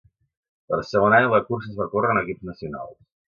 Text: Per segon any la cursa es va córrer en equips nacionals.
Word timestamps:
Per 0.71 0.79
segon 0.91 1.15
any 1.17 1.27
la 1.33 1.41
cursa 1.49 1.69
es 1.73 1.77
va 1.83 1.87
córrer 1.93 2.11
en 2.15 2.21
equips 2.23 2.49
nacionals. 2.51 2.99